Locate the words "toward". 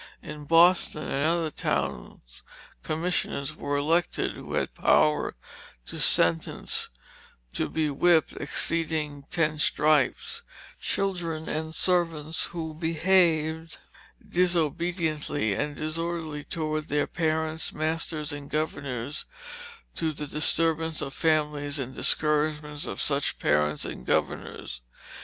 16.45-16.87